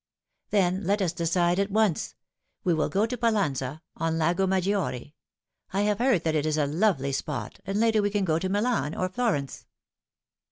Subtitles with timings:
[0.49, 2.15] "Then let us decide at once.
[2.63, 5.13] We will go to Pallauza, on Lago Maggiore.
[5.73, 8.39] I have heard that it is a lovely spot, and later we can go on
[8.41, 9.67] to Milan or Florence."